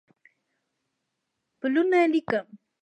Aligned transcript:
پلونه 1.59 1.99
لیکم 2.13 2.47